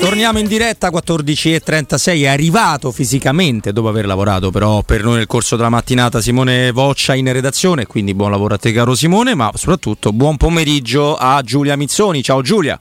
[0.00, 5.56] Torniamo in diretta 14.36, è arrivato fisicamente dopo aver lavorato però per noi nel corso
[5.56, 10.12] della mattinata Simone Voccia in redazione, quindi buon lavoro a te caro Simone, ma soprattutto
[10.12, 12.78] buon pomeriggio a Giulia Mizzoni, ciao Giulia.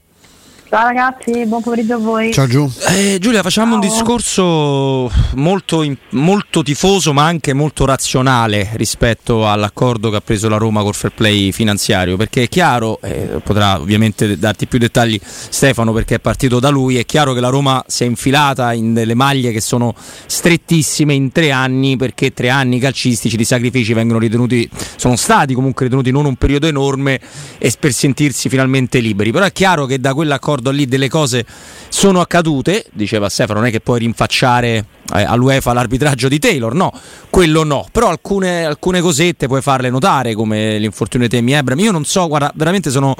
[0.73, 2.33] Ciao ragazzi, buon pomeriggio a voi.
[2.33, 2.67] Ciao Giù.
[2.89, 3.75] Eh, Giulia, facciamo Ciao.
[3.75, 10.57] un discorso molto, molto tifoso ma anche molto razionale rispetto all'accordo che ha preso la
[10.57, 15.93] Roma col fair play finanziario, perché è chiaro, eh, potrà ovviamente darti più dettagli Stefano
[15.93, 19.13] perché è partito da lui, è chiaro che la Roma si è infilata in delle
[19.13, 19.93] maglie che sono
[20.25, 25.85] strettissime in tre anni perché tre anni calcistici di sacrifici vengono ritenuti, sono stati comunque
[25.85, 27.19] ritenuti non un periodo enorme
[27.59, 31.45] e per sentirsi finalmente liberi, però è chiaro che da quell'accordo lì delle cose
[31.89, 36.91] sono accadute, diceva Stefano, non è che puoi rinfacciare eh, all'UEFA l'arbitraggio di Taylor, no,
[37.29, 41.91] quello no, però alcune, alcune cosette puoi farle notare come l'infortunio di Temi Ebram, io
[41.91, 43.15] non so, guarda, veramente sono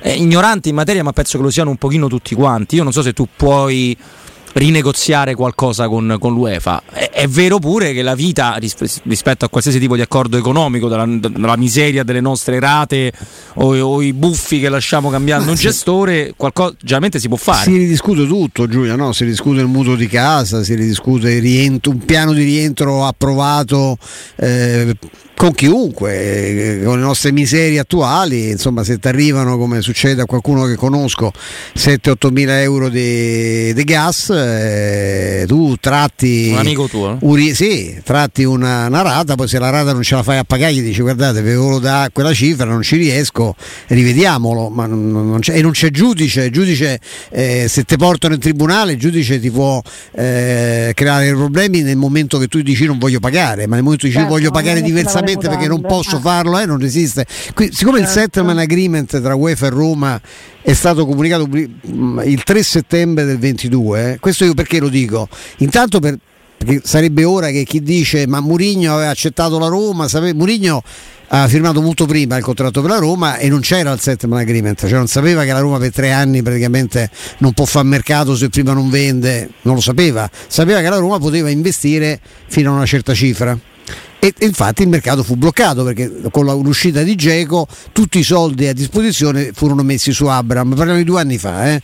[0.00, 2.92] eh, ignoranti in materia ma penso che lo siano un pochino tutti quanti, io non
[2.92, 3.96] so se tu puoi
[4.54, 6.82] rinegoziare qualcosa con, con l'UEFA.
[6.90, 10.88] È, è vero pure che la vita ris- rispetto a qualsiasi tipo di accordo economico,
[10.88, 13.12] dalla, dalla miseria delle nostre rate
[13.54, 15.64] o, o i buffi che lasciamo cambiando Ma un sì.
[15.64, 17.64] gestore, qualcosa generalmente si può fare.
[17.64, 19.12] Si ridiscute tutto, Giulia, no?
[19.12, 23.96] si discute il mutuo di casa, si ridiscute il rientro- un piano di rientro approvato
[24.36, 24.96] eh,
[25.38, 30.24] con chiunque, eh, con le nostre miserie attuali, insomma se ti arrivano come succede a
[30.24, 31.30] qualcuno che conosco
[31.76, 36.48] 7-8 mila euro di di gas, eh, tu tratti...
[36.50, 37.10] Un amico tuo?
[37.10, 37.18] no?
[37.20, 40.38] un ri- sì, tratti una, una rata, poi se la rata non ce la fai
[40.38, 43.54] a pagare gli dici guardate, vi volevo da quella cifra, non ci riesco,
[43.86, 46.98] rivediamolo, ma non, non c'è, e non c'è giudice, il giudice
[47.30, 49.80] eh, se ti portano in tribunale il giudice ti può
[50.16, 54.08] eh, creare problemi nel momento che tu dici non voglio pagare, ma nel momento che
[54.08, 57.26] dici Certo, voglio pagare diversamente lavori perché non posso farlo, eh, non esiste.
[57.54, 58.20] Qui- siccome il Certo.
[58.20, 60.20] settlement agreement tra UEFA e Roma
[60.62, 65.28] è stato comunicato mm, il 3 settembre del 22, eh, questo io perché lo dico?
[65.58, 66.18] Intanto per,
[66.56, 70.82] perché sarebbe ora che chi dice ma Murigno aveva accettato la Roma, sape- Murigno
[71.30, 74.80] ha firmato molto prima il contratto per la Roma e non c'era il settlement agreement,
[74.80, 78.48] cioè non sapeva che la Roma per tre anni praticamente non può fare mercato se
[78.48, 82.86] prima non vende, non lo sapeva, sapeva che la Roma poteva investire fino a una
[82.86, 83.58] certa cifra.
[84.20, 88.22] E e infatti il mercato fu bloccato perché con la- l'uscita di Geco tutti i
[88.24, 91.70] soldi a disposizione furono messi su Abram, parliamo di due anni fa.
[91.70, 91.80] eh.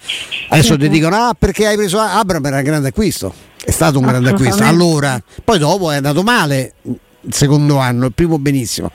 [0.49, 3.33] Adesso ti dicono ah perché hai preso Abram era un grande acquisto,
[3.65, 4.63] è stato un grande acquisto.
[4.65, 8.91] Allora, poi dopo è andato male il secondo anno, il primo benissimo.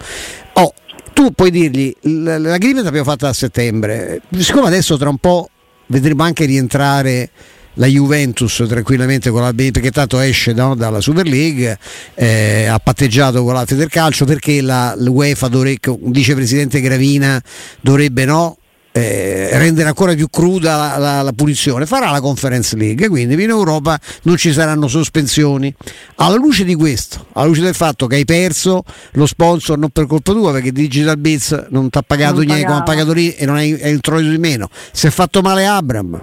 [0.54, 0.74] Oh,
[1.14, 5.50] tu puoi dirgli l- l'agreement l'abbiamo fatta a settembre, siccome adesso tra un po'
[5.88, 7.30] vedremo anche rientrare
[7.80, 11.78] la Juventus tranquillamente con la B perché tanto esce no, dalla Super League
[12.14, 17.42] eh, ha patteggiato con la Federcalcio perché la l'UEFA dovrebbe, dice presidente Gravina
[17.82, 18.58] dovrebbe no
[18.92, 21.86] eh, rendere ancora più cruda la, la- la punizione.
[21.86, 25.74] Farà la Conference League quindi in Europa non ci saranno sospensioni.
[26.16, 30.06] Alla luce di questo alla luce del fatto che hai perso lo sponsor non per
[30.06, 33.34] colpa tua perché Digital Bits non ti ha pagato Non niente come ha pagato lì
[33.36, 34.70] e non hai, hai introito di meno.
[34.92, 36.22] Si è fatto male Abram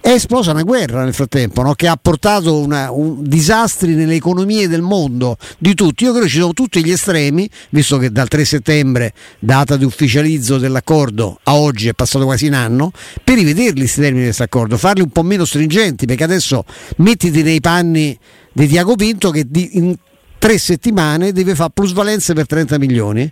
[0.00, 1.72] è esplosa una guerra nel frattempo no?
[1.74, 6.04] che ha portato una- un- disastri nelle economie del mondo di tutti.
[6.04, 10.58] Io credo ci sono tutti gli estremi, visto che dal 3 settembre, data di ufficializzo
[10.58, 12.92] dell'accordo, a oggi è passato quasi un anno,
[13.22, 16.64] per rivederli questi termini di questo accordo, farli un po' meno stringenti, perché adesso
[16.96, 18.18] mettiti nei panni
[18.52, 19.94] di Tiago Pinto che di- in
[20.38, 23.30] tre settimane deve fare plusvalenze per 30 milioni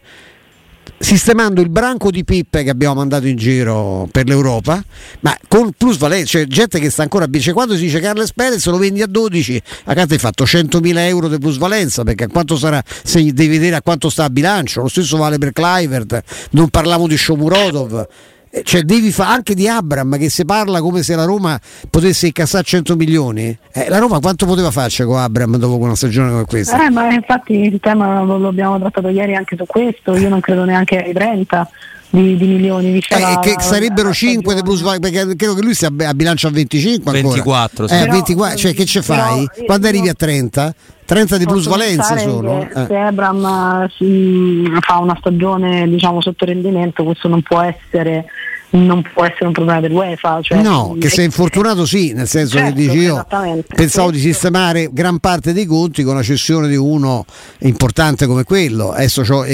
[1.02, 4.82] sistemando il branco di pippe che abbiamo mandato in giro per l'Europa,
[5.20, 8.64] ma con plusvalenza, cioè gente che sta ancora a cioè quando si dice Carles Perez
[8.66, 12.56] lo vendi a 12, a quanto hai fatto 100.000 euro di plusvalenza, perché a quanto
[12.56, 16.68] sarà, se devi vedere a quanto sta a bilancio, lo stesso vale per Clivert, non
[16.68, 18.06] parliamo di Shomurodov.
[18.54, 21.58] Eh, cioè devi fare anche di Abram che si parla come se la Roma
[21.88, 23.56] potesse incassare 100 milioni.
[23.72, 26.84] Eh, la Roma quanto poteva farci con Abram dopo una stagione come questa?
[26.84, 30.66] Eh, ma infatti il tema lo, abbiamo trattato ieri anche su questo, io non credo
[30.66, 31.70] neanche ai 30
[32.12, 32.96] di, di milioni.
[32.96, 36.46] Eh, la, che sarebbero la 5 di plus perché credo che lui sia a bilancio
[36.46, 37.34] a 25 ancora.
[37.34, 37.94] 24, sì.
[37.94, 39.48] eh, 24 cioè che ci fai?
[39.52, 40.74] Però, Quando arrivi a 30?
[41.04, 42.62] 30 di plusvalenza sono.
[42.62, 42.86] Eh.
[42.86, 48.26] Se Abram si, fa una stagione diciamo sotto rendimento, questo non può essere
[48.72, 50.40] non può essere un problema dell'UEFA.
[50.42, 53.26] Cioè, no, che sei infortunato sì, nel senso certo, che dici io
[53.74, 57.24] pensavo di sistemare gran parte dei conti con la cessione di uno
[57.60, 58.94] importante come quello.
[58.94, 59.08] e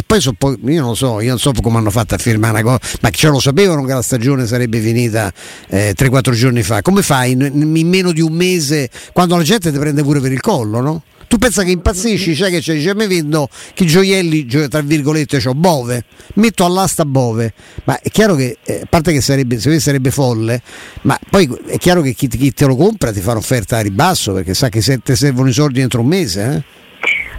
[0.06, 2.62] poi so, io non lo so, io non so come hanno fatto a firmare una
[2.62, 5.32] cosa, ma ce lo sapevano che la stagione sarebbe finita
[5.68, 6.82] eh, 3-4 giorni fa.
[6.82, 10.32] Come fai in, in meno di un mese quando la gente ti prende pure per
[10.32, 11.02] il collo, no?
[11.28, 15.54] Tu pensa che impazzisci, cioè che c'è, dice, me vendo che gioielli, tra virgolette, ho
[15.54, 16.04] Bove,
[16.34, 17.52] metto all'asta Bove,
[17.84, 20.62] ma è chiaro che, eh, a parte che sarebbe, sarebbe folle,
[21.02, 24.32] ma poi è chiaro che chi, chi, te lo compra ti fa un'offerta a ribasso
[24.32, 26.42] perché sa che se ti servono i soldi entro un mese.
[26.42, 26.77] Eh?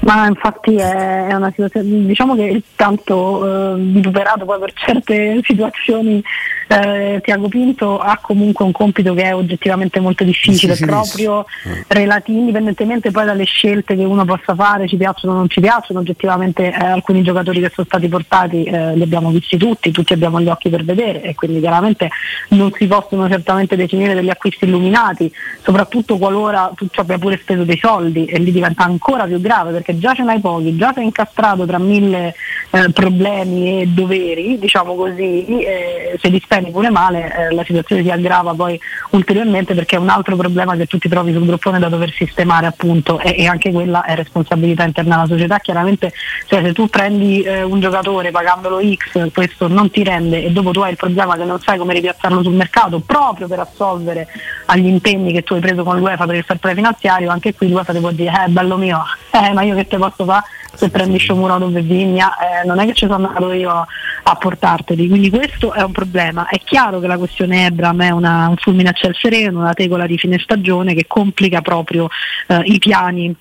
[0.01, 6.23] Ma infatti è, è, una situazione, diciamo che tanto eh, vituperato poi per certe situazioni
[6.69, 11.83] eh, Tiago Pinto ha comunque un compito che è oggettivamente molto difficile, sì, proprio sì.
[11.87, 15.99] relativo, indipendentemente poi dalle scelte che uno possa fare, ci piacciono o non ci piacciono,
[15.99, 20.39] oggettivamente eh, alcuni giocatori che sono stati portati eh, li abbiamo visti tutti, tutti abbiamo
[20.39, 22.09] gli occhi per vedere e quindi chiaramente
[22.49, 25.31] non si possono certamente definire degli acquisti illuminati,
[25.63, 29.71] soprattutto qualora tu ci abbia pure speso dei soldi e lì diventa ancora più grave
[29.71, 32.35] perché già ce n'hai pochi, già sei incastrato tra mille
[32.71, 38.03] eh, problemi e doveri, diciamo così, eh, se li spende pure male eh, la situazione
[38.03, 38.79] si aggrava poi
[39.11, 42.67] ulteriormente perché è un altro problema che tu ti trovi sul gruppone da dover sistemare
[42.67, 45.57] appunto e, e anche quella è responsabilità interna alla società.
[45.59, 46.13] Chiaramente
[46.45, 50.71] cioè, se tu prendi eh, un giocatore pagandolo X, questo non ti rende e dopo
[50.71, 54.27] tu hai il problema che non sai come ripiazzarlo sul mercato proprio per assolvere
[54.65, 57.69] agli impegni che tu hai preso con l'UEFA per il fair play finanziario, anche qui
[57.69, 59.03] l'UEFA ti può dire eh bello mio,
[59.45, 60.43] eh ma io che te posso fare
[60.73, 63.85] se prendi Shomurodov e Vigna, eh, non è che ci sono andato io a,
[64.23, 66.47] a, portarteli, quindi questo è un problema.
[66.47, 70.05] È chiaro che la questione Ebram è una, un fulmine a ciel sereno, una tegola
[70.05, 72.07] di fine stagione che complica proprio
[72.47, 73.35] eh, i piani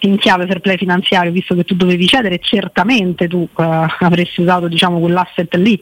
[0.00, 4.68] in chiave per play finanziario, visto che tu dovevi cedere, certamente tu eh, avresti usato
[4.68, 5.80] diciamo, quell'asset lì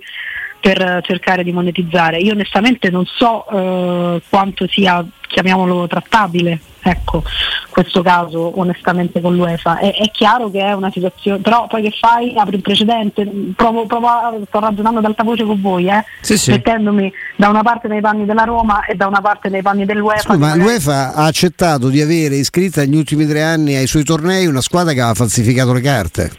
[0.62, 2.18] per cercare di monetizzare.
[2.18, 7.22] Io onestamente non so eh, quanto sia, chiamiamolo, trattabile ecco,
[7.70, 9.78] questo caso onestamente con l'UEFA.
[9.78, 12.34] È, è, chiaro che è una situazione, però poi che fai?
[12.36, 16.04] Apri il precedente, provo, provo a, sto ragionando ad alta voce con voi, eh?
[16.20, 16.50] sì, sì.
[16.50, 20.34] mettendomi da una parte nei panni della Roma e da una parte nei panni dell'UEFA.
[20.34, 24.46] Scusa, ma l'UEFA ha accettato di avere iscritta negli ultimi tre anni ai suoi tornei
[24.46, 26.30] una squadra che aveva falsificato le carte.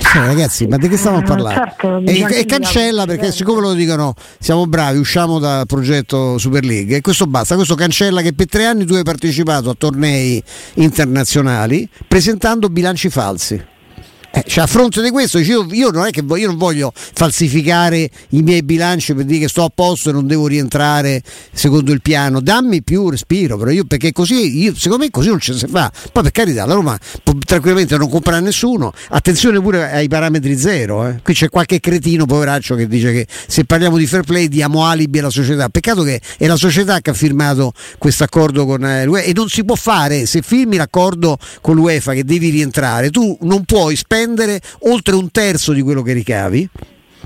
[0.00, 1.54] Cioè, ragazzi, ma di che stiamo a eh, parlare?
[1.54, 6.96] Certo, e, e, cancella perché siccome lo dicono siamo bravi, usciamo dal progetto Super League
[6.96, 10.42] e questo basta, questo cancella che per tre anni tu hai partecipato a tornei
[10.74, 13.76] internazionali presentando bilanci falsi.
[14.30, 18.42] Eh, cioè, a fronte di questo, io, io, non che, io, non voglio falsificare i
[18.42, 22.40] miei bilanci per dire che sto a posto e non devo rientrare secondo il piano.
[22.40, 25.90] Dammi più respiro, però io, perché così, io, secondo me così non ci si fa.
[26.12, 28.92] Poi per carità, la Roma può tranquillamente non comprare nessuno.
[29.08, 31.08] Attenzione pure ai parametri zero.
[31.08, 31.20] Eh.
[31.22, 35.20] Qui c'è qualche cretino, poveraccio, che dice che se parliamo di fair play diamo alibi
[35.20, 35.70] alla società.
[35.70, 39.48] Peccato che è la società che ha firmato questo accordo con eh, l'UEFA e non
[39.48, 43.08] si può fare se firmi l'accordo con l'UEFA che devi rientrare.
[43.08, 46.68] Tu non puoi spendere spendere oltre un terzo di quello che ricavi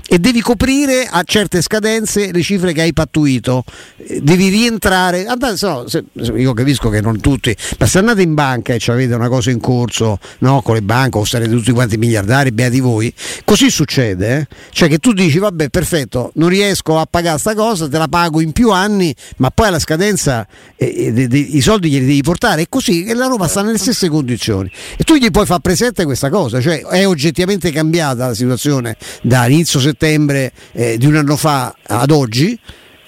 [0.07, 3.63] e devi coprire a certe scadenze le cifre che hai pattuito,
[3.97, 5.25] eh, devi rientrare.
[5.25, 6.03] Andate, no, se,
[6.35, 9.59] io capisco che non tutti, ma se andate in banca e avete una cosa in
[9.59, 13.13] corso no, con le banche o sarete tutti quanti miliardari, beati voi,
[13.45, 14.37] così succede.
[14.37, 14.47] Eh?
[14.71, 18.41] Cioè che tu dici, vabbè, perfetto, non riesco a pagare questa cosa, te la pago
[18.41, 20.45] in più anni, ma poi alla scadenza
[20.75, 22.63] eh, eh, de, de, i soldi glieli devi portare.
[22.63, 24.69] E così e la Roma sta nelle stesse condizioni.
[24.97, 29.47] E tu gli puoi far presente questa cosa, cioè è oggettivamente cambiata la situazione da
[29.47, 32.57] inizio settembre settembre eh, di un anno fa ad oggi,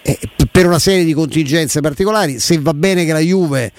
[0.01, 0.19] eh,
[0.51, 3.71] per una serie di contingenze particolari, se va bene che la Juve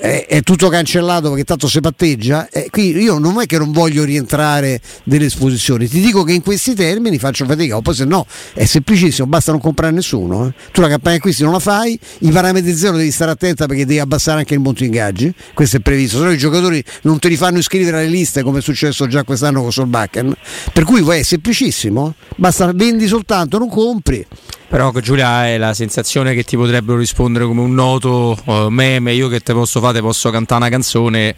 [0.00, 2.48] è, è, tutto cancellato perché tanto si patteggia.
[2.50, 6.42] Eh, qui io non è che non voglio rientrare delle esposizioni, ti dico che in
[6.42, 10.46] questi termini faccio fatica, o poi se no è semplicissimo, basta non comprare nessuno.
[10.46, 10.52] Eh.
[10.72, 13.98] Tu la campagna acquisti non la fai, i parametri zero devi stare attenta perché devi
[13.98, 17.36] abbassare anche il monto ingaggi, questo è previsto, se no i giocatori non te li
[17.36, 20.34] fanno iscrivere alle liste come è successo già quest'anno con Solbakken.
[20.72, 24.26] Per cui è semplicissimo, basta vendi soltanto, non compri.
[24.68, 29.28] Però Giulia hai la sensazione che ti potrebbero rispondere come un noto uh, meme, io
[29.28, 31.34] che te posso fare, posso cantare una canzone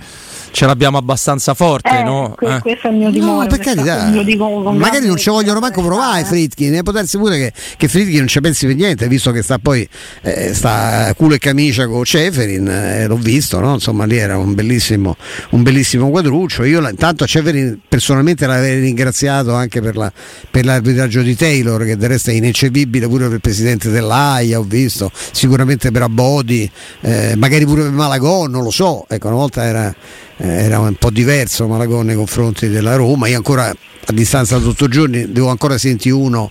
[0.51, 2.35] ce l'abbiamo abbastanza forte, Eh, no?
[2.37, 2.61] que- Eh.
[2.61, 3.45] questo è il mio timore.
[3.45, 4.11] No, per carità.
[4.73, 6.25] Magari non ci vogliono manco provare eh.
[6.25, 9.43] Fritkin, eh, può darsi pure che, che Fritkin non ci pensi per niente, visto che
[9.43, 9.87] sta poi
[10.23, 13.75] eh, sta culo e camicia con Ceferin, eh, l'ho visto, no?
[13.75, 15.17] insomma lì era un bellissimo,
[15.51, 16.65] un bellissimo quadruccio.
[16.65, 20.13] Io intanto a Ceferin personalmente l'avrei ringraziato anche per, la-
[20.51, 24.63] per l'arbitraggio di Taylor, che del resto è ineccepibile pure per il presidente dell'AIA, ho
[24.65, 26.71] visto, sicuramente per Abodi,
[27.03, 29.95] eh, magari pure per Malagon, non lo so, ecco una volta era,
[30.41, 34.89] era un po' diverso Malagon nei confronti della Roma, io ancora a distanza di otto
[34.89, 36.51] giorni devo ancora sentire uno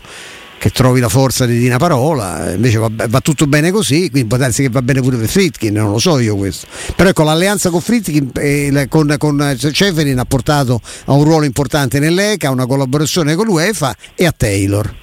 [0.60, 4.28] che trovi la forza di dire una parola, invece va, va tutto bene così, quindi
[4.28, 6.68] può darsi che va bene pure per Fritkin, non lo so io questo.
[6.98, 11.46] Però ecco l'alleanza con Fritkin e la- con, con Ceferin ha portato a un ruolo
[11.46, 14.94] importante nell'ECA, a una collaborazione con l'UEFA e a Taylor.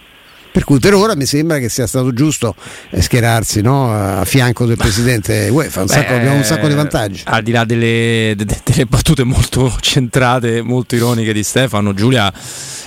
[0.57, 2.55] Per cui per ora mi sembra che sia stato giusto
[2.89, 6.73] eh, schierarsi no, a fianco del presidente UEFA, un sacco- Beh, abbiamo un sacco di
[6.73, 7.21] vantaggi.
[7.27, 12.33] Al di là delle, de- de- delle battute molto centrate, molto ironiche di Stefano, Giulia,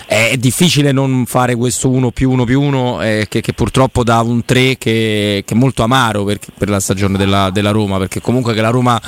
[0.10, 4.20] è difficile non fare questo 1 più 1 più 1 eh, che, che purtroppo dà
[4.22, 8.20] un 3 che, che è molto amaro per, per la stagione della, della Roma, perché
[8.20, 9.00] comunque che la Roma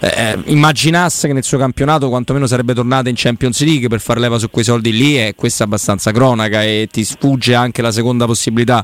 [0.00, 4.38] eh, immaginasse che nel suo campionato quantomeno sarebbe tornata in Champions League per far leva
[4.38, 8.24] su quei soldi lì, e questa è abbastanza cronaca e ti sfugge anche la seconda
[8.24, 8.82] possibilità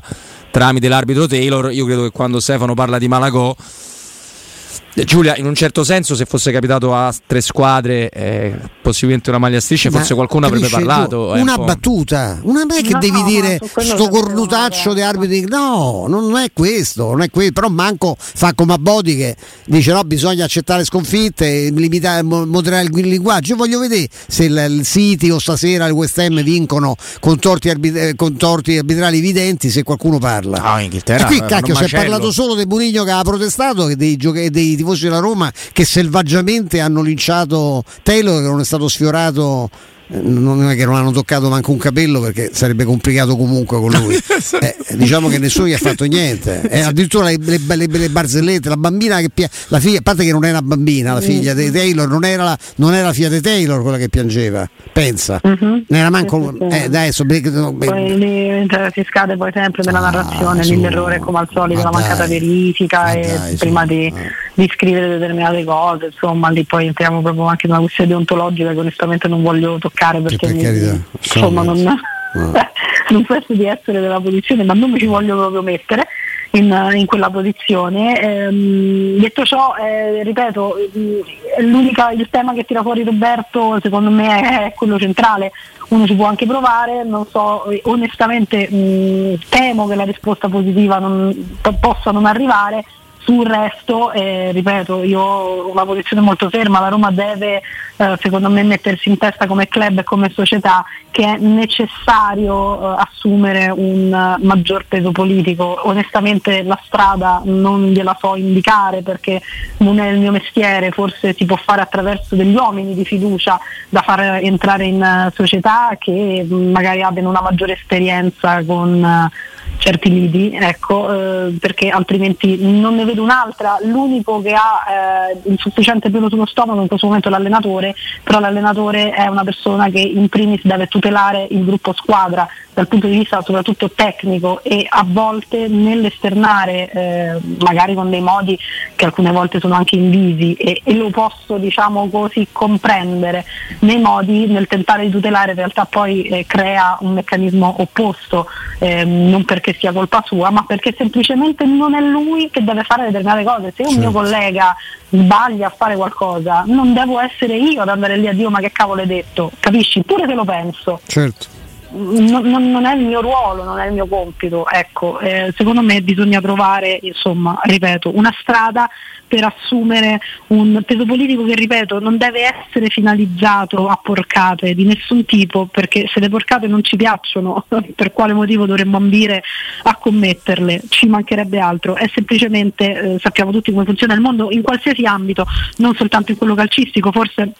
[0.51, 1.71] tramite l'arbitro Taylor.
[1.71, 6.25] Io credo che quando Stefano parla di Malagò eh, Giulia, in un certo senso, se
[6.25, 11.27] fosse capitato a tre squadre, eh, possibilmente una maglia strisce, forse qualcuno avrebbe parlato.
[11.27, 14.93] tu, un Una po'- battuta, una non è che No, devi no, dire sto cornutaccio
[14.93, 15.45] di arbitri.
[15.47, 17.51] No, non è questo, non è questo.
[17.53, 19.35] Però Manco fa come a Bodi che
[19.65, 23.51] dice no, bisogna accettare sconfitte, limitare, mo- moderare il linguaggio.
[23.51, 27.69] Io voglio vedere se il, il City o stasera il West Ham vincono con torti,
[27.69, 30.57] arbit- eh, con torti arbitrali evidenti se qualcuno parla.
[30.59, 31.25] No, in Inghilterra.
[31.25, 34.15] E qui cacchio un si è parlato solo di Mourinho che ha protestato e dei,
[34.15, 39.69] dei tifosi della Roma che selvaggiamente hanno linciato Taylor che non è stato sfiorato
[40.07, 44.13] non è che non hanno toccato manco un capello perché sarebbe complicato comunque con lui
[44.61, 48.69] Eh, diciamo che nessuno gli ha fatto niente e addirittura le, le- le- le barzellette
[48.69, 51.71] la bambina che pia- la figlia a parte che non una bambina la figlia di
[51.71, 55.85] Taylor non era la, non era la figlia di Taylor quella che piangeva pensa Mhm.
[55.87, 59.97] non era manco eh, dai adesso no, Poi lì cioè, si scade poi sempre nella
[59.99, 60.75] Ah, narrazione, su.
[60.79, 62.39] l'errore come al solito, la mancata dai.
[62.39, 63.57] verifica e dai, su.
[63.57, 64.13] prima di, Eh.
[64.53, 68.79] di scrivere determinate cose, insomma lì poi entriamo proprio anche in una questione deontologica che
[68.79, 71.99] onestamente non voglio toccare perché per carità, insomma non, insomma.
[73.09, 76.07] non penso di essere della posizione, ma non mi ci voglio proprio mettere.
[76.51, 78.17] In, in quella posizione.
[78.17, 84.67] Ehm, detto ciò, eh, ripeto, eh, l'unica- il tema che tira fuori Roberto secondo me
[84.67, 85.51] è quello centrale.
[85.89, 90.97] Uno ci può anche provare, non so, eh, onestamente mh, temo che la risposta positiva
[90.97, 92.85] non, po- possa non arrivare.
[93.25, 97.59] Sul resto, eh, ripeto, io ho una posizione molto ferma, la Roma deve
[97.97, 102.95] eh, secondo me mettersi in testa come club e come società che è necessario eh,
[102.99, 105.87] assumere un eh, maggior peso politico.
[105.87, 109.41] Onestamente la strada non gliela so indicare perché
[109.77, 114.01] non è il mio mestiere, forse si può fare attraverso degli uomini di fiducia da
[114.03, 120.09] far entrare in eh, società che mh, magari abbiano una maggiore esperienza con eh, certi
[120.09, 123.77] lidi, ecco, eh, perché altrimenti non ne vedo un'altra.
[123.83, 128.39] L'unico che ha eh, il sufficiente pelo sullo stomaco in questo momento è l'allenatore, però
[128.39, 133.17] l'allenatore è una persona che in primis deve tutelare il gruppo squadra dal punto di
[133.17, 138.59] vista soprattutto tecnico e a volte nell'esternare, eh, magari con dei modi
[138.95, 143.45] che alcune volte sono anche invisi e, e lo posso diciamo così comprendere.
[143.79, 148.47] Nei modi nel tentare di tutelare in realtà poi eh, crea un meccanismo opposto,
[148.79, 153.05] ehm, non perché sia colpa sua, ma perché semplicemente non è lui che deve fare
[153.05, 153.73] determinate cose.
[153.73, 154.75] Se un mio collega
[155.09, 158.59] sbaglia a fare qualcosa, non devo essere io ad andare lì a dire "Oh, ma
[158.59, 160.03] che cavolo hai detto, capisci?
[160.03, 160.99] Pure se lo penso.
[161.05, 161.55] Certo
[161.89, 164.67] non, non- è il mio ruolo, non è il mio compito.
[164.67, 168.89] Ecco, eh, secondo me bisogna trovare, insomma, ripeto, una strada
[169.27, 175.25] per assumere un peso politico che, ripeto, non deve essere finalizzato a porcate di nessun
[175.25, 177.65] tipo, perché se le porcate non ci piacciono,
[177.95, 179.43] per quale motivo dovremmo ambire
[179.83, 180.81] a commetterle?
[180.87, 185.45] Ci mancherebbe altro, è semplicemente, eh, sappiamo tutti come funziona il mondo in qualsiasi ambito,
[185.77, 187.53] non soltanto in quello calcistico, forse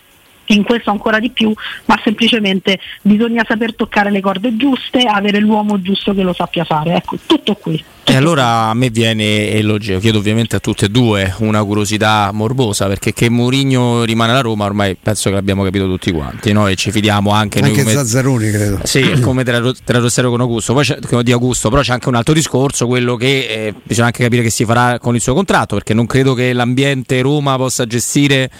[0.47, 1.53] in questo ancora di più,
[1.85, 6.95] ma semplicemente bisogna saper toccare le corde giuste, avere l'uomo giusto che lo sappia fare.
[6.95, 7.83] Ecco, tutto qui.
[8.07, 12.29] E allora a me viene, e lo chiedo ovviamente a tutte e due, una curiosità
[12.31, 16.67] morbosa, perché che Mourinho rimane alla Roma ormai penso che l'abbiamo capito tutti quanti, no?
[16.67, 17.95] e ci fidiamo anche, noi anche come...
[17.95, 22.15] Zazzaroni credo Sì, come Terrarossero con Augusto, poi c'è, di Augusto, però c'è anche un
[22.15, 25.73] altro discorso, quello che eh, bisogna anche capire che si farà con il suo contratto,
[25.73, 28.51] perché non credo che l'ambiente Roma possa gestire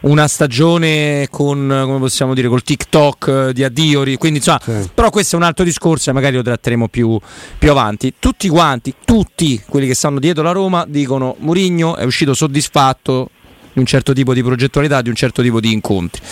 [0.00, 4.90] una stagione con, come possiamo dire, col TikTok eh, di addio, quindi insomma, sì.
[4.94, 7.18] però questo è un altro discorso e magari lo tratteremo più,
[7.58, 8.14] più, avanti.
[8.18, 13.30] Tutti quanti, tutti quelli che stanno dietro la Roma dicono Murigno è uscito soddisfatto
[13.72, 16.22] di un certo tipo di progettualità, di un certo tipo di incontri.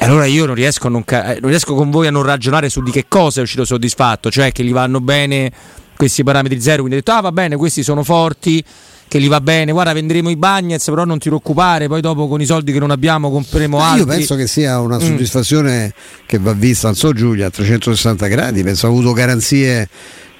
[0.00, 2.82] E allora io non riesco, non ca- non riesco con voi a non ragionare su
[2.82, 5.50] di che cosa è uscito soddisfatto, cioè che gli vanno bene
[5.98, 8.64] questi parametri zero, quindi ho detto ah va bene, questi sono forti,
[9.08, 12.40] che gli va bene, guarda venderemo i Bagnets, però non ti preoccupare, poi dopo con
[12.40, 14.00] i soldi che non abbiamo compreremo altri.
[14.00, 15.00] Io penso che sia una mm.
[15.00, 16.24] soddisfazione mm.
[16.24, 19.88] che va vista, non so Giulia, a 360 gradi, penso ha avuto garanzie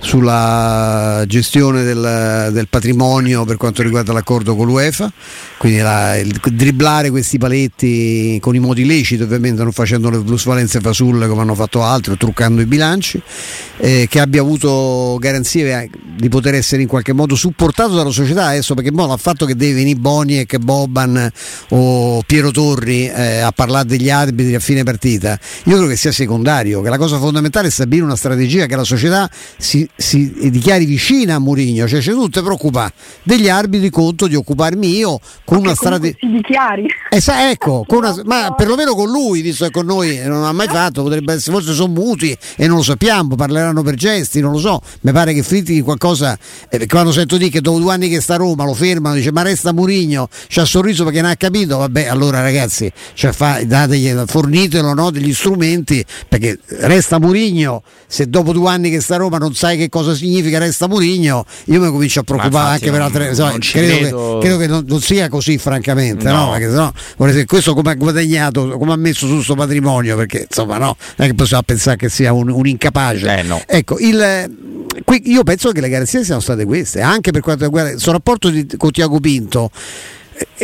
[0.01, 5.13] sulla gestione del, del, patrimonio per quanto riguarda l'accordo con l'UEFA,
[5.57, 10.81] quindi la, il, dribblare questi paletti con i modi leciti, ovviamente non facendo le plusvalenze
[10.81, 13.21] fasulle come hanno fatto altri, truccando i bilanci,
[13.79, 18.47] eh, che abbia avuto garanzie eh, di poter essere in qualche modo supportato dalla società.
[18.49, 21.31] Adesso perché boh, il fatto che deve venire Boni e Boban
[21.71, 26.13] o Piero Torri eh, a parlare degli arbitri a fine partita, io credo che sia
[26.13, 30.85] secondario, che la cosa fondamentale è stabilire una strategia che la società si si dichiari
[30.85, 32.93] vicina a Mourinho, cioè c'è tu te preoccupare
[33.23, 36.17] degli arbitri conto di occuparmi io con una strategia.
[36.21, 36.87] Si dichiari.
[37.11, 40.69] Eh, sa, ecco, una, ma perlomeno con lui, visto che con noi non ha mai
[40.69, 44.59] fatto, potrebbe essere, forse sono muti e non lo sappiamo, parleranno per gesti, non lo
[44.59, 44.81] so.
[45.01, 48.35] Mi pare che Fritti qualcosa, eh, quando sento dire che dopo due anni che sta
[48.35, 51.79] a Roma lo fermano, dice ma resta Murigno, ci ha sorriso perché non ha capito,
[51.79, 58.53] vabbè allora ragazzi, cioè fa, dategli, fornitelo no, degli strumenti, perché resta Murigno, se dopo
[58.53, 61.91] due anni che sta a Roma non sai che cosa significa resta Murigno, io mi
[61.91, 63.59] comincio a preoccupare anche per altre cose.
[63.59, 66.47] credo, credo, che, credo che non, non, sia così, francamente, no.
[66.47, 66.51] no?
[66.51, 66.93] Perché sennò
[67.47, 71.31] questo come ha guadagnato, come ha messo su questo patrimonio, perché insomma no, non è
[71.31, 73.39] che possiamo pensare che sia un, un incapace.
[73.39, 73.63] Eh, no.
[73.67, 74.51] Ecco, il,
[75.05, 78.13] qui, io penso che le garanzie siano state queste, anche per quanto riguarda il suo
[78.13, 79.71] rapporto di, con Tiago Pinto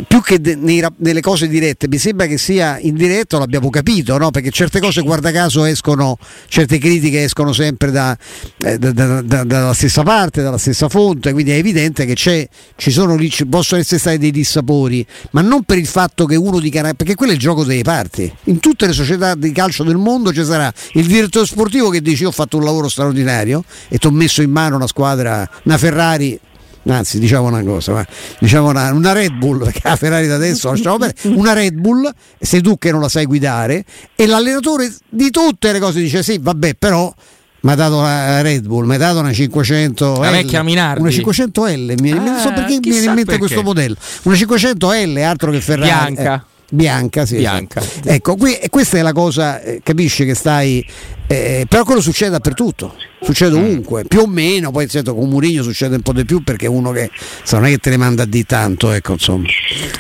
[0.07, 4.31] più che nei, nelle cose dirette, mi sembra che sia indiretto, l'abbiamo capito, no?
[4.31, 8.17] perché certe cose, guarda caso, escono, certe critiche escono sempre da,
[8.63, 13.17] eh, da, da, dalla stessa parte, dalla stessa fonte, quindi è evidente che ci sono
[13.17, 16.83] lì, ci possono essere stati dei dissapori, ma non per il fatto che uno dica,
[16.95, 18.33] perché quello è il gioco delle parti.
[18.45, 22.25] In tutte le società di calcio del mondo ci sarà il direttore sportivo che dice
[22.25, 25.79] io ho fatto un lavoro straordinario e ti ho messo in mano una squadra, una
[25.79, 26.39] Ferrari
[26.87, 28.07] anzi diciamo una cosa,
[28.39, 32.11] diciamo una, una, Red Bull, perché la Ferrari da adesso lasciamo bene, una Red Bull,
[32.39, 36.39] sei tu che non la sai guidare, e l'allenatore di tutte le cose dice sì,
[36.41, 37.13] vabbè, però
[37.61, 41.01] mi ha dato la Red Bull, mi ha dato una 500 la vecchia Minardi.
[41.01, 43.39] una 500L, mi, ah, non so perché mi viene in mente perché.
[43.39, 46.13] questo modello, una 500L, altro che Ferrari.
[46.13, 46.35] Bianca.
[46.35, 47.81] Eh, bianca, sì, bianca.
[47.81, 48.09] Esatto.
[48.09, 50.85] Ecco, qui, questa è la cosa, eh, capisci che stai
[51.27, 53.63] eh, però quello succede dappertutto, succede mm.
[53.63, 56.91] ovunque, più o meno, poi certo con Murigno succede un po' di più perché uno
[56.91, 57.11] che
[57.43, 59.47] so, non è che te ne manda di tanto, ecco insomma.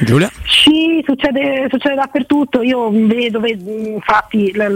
[0.04, 0.30] Giulia?
[0.46, 4.68] Sì, succede, succede dappertutto, io vedo, vedo infatti la,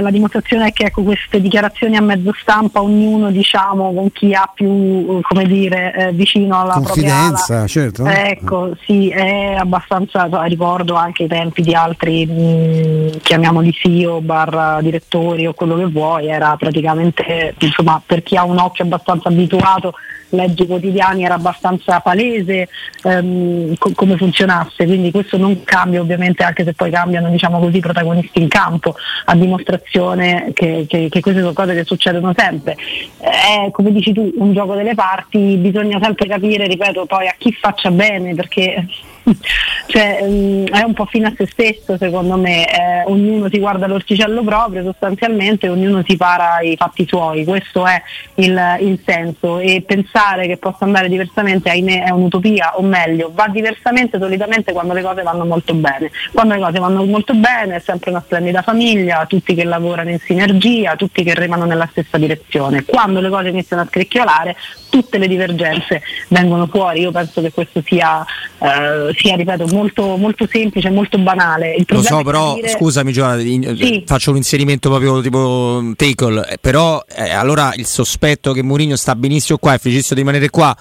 [0.00, 4.50] la, dimostrazione è che ecco, queste dichiarazioni a mezzo stampa ognuno diciamo con chi ha
[4.52, 8.06] più come dire eh, vicino alla confidenza, propria certo.
[8.06, 14.80] Ecco, sì, è abbastanza, ricordo anche i tempi di altri mh, mm, chiamiamoli CEO barra
[14.80, 19.94] direttori o quello che vuoi, era praticamente, insomma, per chi ha un occhio abbastanza abituato,
[20.30, 22.68] leggi quotidiani, era abbastanza palese
[23.02, 27.76] ehm, co- come funzionasse, quindi questo non cambia ovviamente anche se poi cambiano diciamo così,
[27.76, 28.94] i protagonisti in campo,
[29.26, 32.76] a dimostrazione che, che, che, queste sono cose che succedono sempre.
[33.18, 37.52] È come dici tu un gioco delle parti, bisogna sempre capire, ripeto, poi a chi
[37.52, 38.86] faccia bene perché
[39.86, 43.86] cioè, um, è un po' fine a se stesso secondo me, eh, ognuno si guarda
[43.86, 48.02] l'orticello proprio sostanzialmente, ognuno si para i fatti suoi, questo è
[48.36, 49.58] il, il senso.
[49.58, 54.92] E pensare che possa andare diversamente ahimè è un'utopia o meglio va diversamente solitamente quando
[54.92, 58.62] le cose vanno molto bene, quando le cose vanno molto bene è sempre una splendida
[58.62, 63.48] famiglia, tutti che lavorano in sinergia, tutti che remano nella stessa direzione, quando le cose
[63.48, 64.56] iniziano a scricchiolare
[64.88, 68.24] tutte le divergenze vengono fuori, io penso che questo sia
[68.58, 71.74] eh, sia, ripeto, molto, molto semplice, molto banale.
[71.74, 72.68] Il Lo so, però capire...
[72.68, 74.02] scusami Giovanni, sì.
[74.06, 79.14] faccio un inserimento proprio tipo tackle, eh, però eh, allora il sospetto che Mourinho sta
[79.14, 80.76] benissimo qua e felicissimo di rimanere qua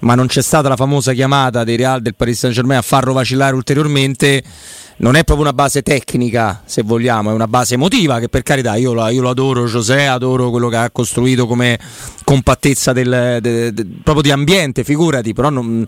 [0.00, 3.12] ma non c'è stata la famosa chiamata dei Real del Paris Saint Germain a farlo
[3.12, 4.42] vacillare ulteriormente
[5.00, 8.76] non è proprio una base tecnica, se vogliamo, è una base emotiva che per carità
[8.76, 11.78] io lo, io lo adoro, José, adoro quello che ha costruito come
[12.22, 15.86] compattezza del, de, de, proprio di ambiente, figurati, però non,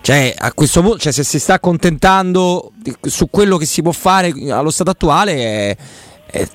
[0.00, 4.32] cioè, a questo punto, cioè, se si sta accontentando su quello che si può fare
[4.50, 5.76] allo stato attuale è,
[6.30, 6.48] eh,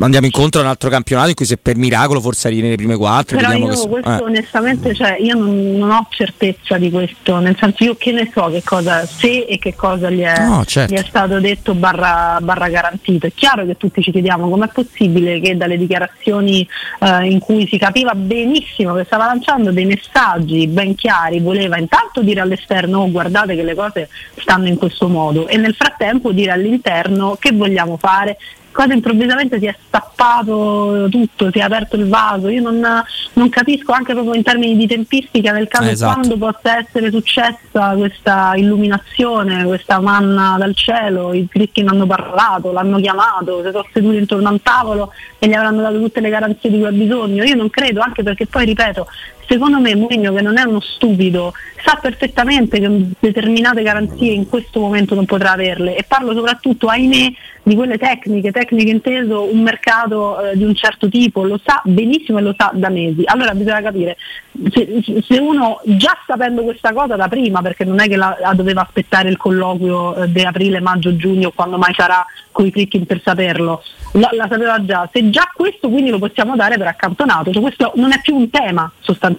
[0.00, 2.96] andiamo incontro a un altro campionato in cui se per miracolo forse arrivi nelle prime
[2.96, 3.36] quattro.
[3.36, 3.88] Però io che...
[3.88, 4.22] questo eh.
[4.22, 8.48] onestamente, cioè, io non, non, ho certezza di questo, nel senso io che ne so
[8.50, 10.94] che cosa, se e che cosa gli è, no, certo.
[10.94, 13.26] gli è stato detto barra, barra, garantito.
[13.26, 16.66] È chiaro che tutti ci chiediamo com'è possibile che dalle dichiarazioni
[17.00, 22.22] eh, in cui si capiva benissimo che stava lanciando dei messaggi ben chiari, voleva intanto
[22.22, 26.52] dire all'esterno oh, guardate che le cose stanno in questo modo e nel frattempo dire
[26.52, 28.38] all'interno che vogliamo fare,
[28.74, 32.48] cosa improvvisamente si è stappato tutto, si è aperto il vaso.
[32.48, 32.84] Io non,
[33.34, 36.14] non capisco anche proprio in termini di tempistica nel caso esatto.
[36.14, 42.98] quando possa essere successa questa illuminazione, questa manna dal cielo, i cristiani hanno parlato, l'hanno
[42.98, 46.68] chiamato, si sono seduti intorno a un tavolo e gli avranno dato tutte le garanzie
[46.68, 47.44] di cui ha bisogno.
[47.44, 49.06] Io non credo, anche perché poi ripeto,
[49.46, 51.52] secondo me Mourinho che non è uno stupido
[51.84, 57.32] sa perfettamente che determinate garanzie in questo momento non potrà averle e parlo soprattutto ahimè
[57.64, 62.38] di quelle tecniche, tecniche inteso un mercato eh, di un certo tipo, lo sa benissimo
[62.38, 63.22] e lo sa da mesi.
[63.24, 64.16] Allora bisogna capire
[64.70, 68.52] se, se uno già sapendo questa cosa da prima, perché non è che la, la
[68.52, 73.06] doveva aspettare il colloquio eh, di aprile, maggio, giugno, quando mai sarà con i clicking
[73.06, 75.08] per saperlo, la, la, sapeva già.
[75.10, 78.50] Se già questo quindi lo possiamo dare per accantonato, cioè questo non è più un
[78.50, 79.33] tema sostanzialmente,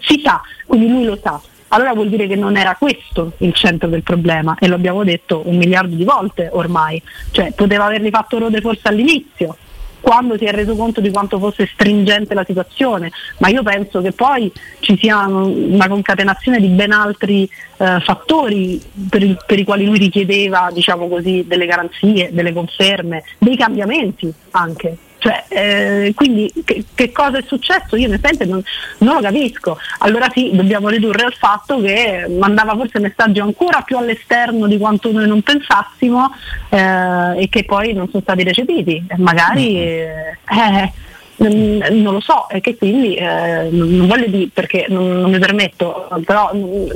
[0.00, 1.40] si sa, quindi lui lo sa.
[1.68, 5.42] Allora vuol dire che non era questo il centro del problema e lo abbiamo detto
[5.46, 9.56] un miliardo di volte ormai, cioè poteva averli fatto rode forse all'inizio
[10.02, 14.10] quando si è reso conto di quanto fosse stringente la situazione, ma io penso che
[14.10, 19.84] poi ci sia una concatenazione di ben altri eh, fattori per, il, per, i quali
[19.84, 24.96] lui richiedeva diciamo così, delle garanzie, delle conferme, dei cambiamenti anche.
[25.22, 27.94] Cioè, eh, quindi che, che, cosa è successo?
[27.94, 28.60] Io onestamente non,
[28.98, 29.78] non lo capisco.
[29.98, 35.12] Allora sì, dobbiamo ridurre al fatto che mandava forse messaggi ancora più all'esterno di quanto
[35.12, 36.34] noi non pensassimo
[36.70, 39.06] eh, e che poi non sono stati recepiti.
[39.18, 40.74] Magari mm-hmm.
[40.74, 40.92] eh,
[41.36, 46.08] non lo so e che quindi eh, non voglio dire perché non, non, mi permetto,
[46.24, 46.50] però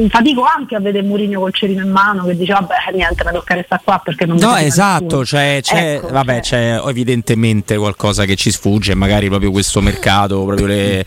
[0.08, 3.54] fatico anche a vedere Mourinho col cerino in mano che dice vabbè niente mi tocca
[3.54, 8.50] restare qua perché non No esatto, c'è, c'è, ecco, vabbè, c'è evidentemente qualcosa che ci
[8.50, 11.04] sfugge, magari proprio questo mercato, proprio le,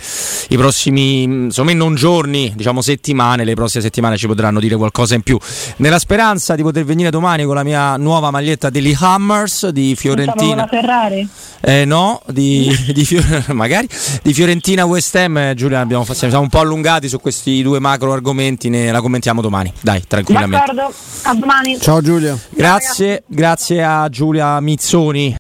[0.50, 5.22] i prossimi, insomma non giorni, diciamo settimane, le prossime settimane ci potranno dire qualcosa in
[5.22, 5.38] più.
[5.78, 10.68] Nella speranza di poter venire domani con la mia nuova maglietta degli Hammers di Fiorentina.
[10.68, 11.28] Ferrari?
[11.62, 13.19] Eh, no, di, di Fiorentina
[13.54, 13.88] magari.
[14.22, 18.14] Di Fiorentina West Ham eh, Giulia abbiamo, siamo un po' allungati su questi due macro
[18.14, 19.72] argomenti ne la commentiamo domani.
[19.82, 20.74] Dai tranquillamente.
[20.74, 21.80] D'accordo a domani.
[21.80, 22.38] Ciao Giulia.
[22.50, 25.38] Grazie grazie a Giulia Mizzoni